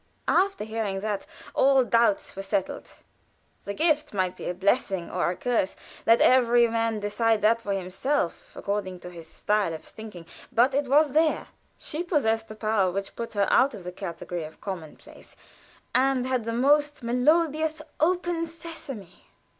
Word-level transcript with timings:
After 0.27 0.63
hearing 0.63 1.01
that, 1.01 1.27
all 1.53 1.83
doubts 1.83 2.35
were 2.35 2.41
settled. 2.41 2.89
The 3.65 3.75
gift 3.75 4.15
might 4.15 4.35
be 4.35 4.49
a 4.49 4.53
blessing 4.55 5.11
or 5.11 5.29
a 5.29 5.35
curse 5.35 5.75
let 6.07 6.21
every 6.21 6.67
one 6.67 6.99
decide 6.99 7.41
that 7.41 7.61
for 7.61 7.71
himself, 7.73 8.55
according 8.55 8.99
to 9.01 9.11
his 9.11 9.27
style 9.27 9.75
of 9.75 9.83
thinking 9.83 10.25
but 10.51 10.73
it 10.73 10.87
was 10.87 11.11
there. 11.11 11.49
She 11.77 12.01
possessed 12.01 12.47
the 12.47 12.55
power 12.55 12.89
which 12.89 13.15
put 13.15 13.35
her 13.35 13.45
out 13.51 13.75
of 13.75 13.83
the 13.83 13.91
category 13.91 14.43
of 14.43 14.59
commonplace, 14.59 15.35
and 15.93 16.25
had 16.25 16.45
the 16.45 16.51
most 16.53 17.03
melodious 17.03 17.83
"Open, 17.99 18.47
Sesame!" 18.47 19.25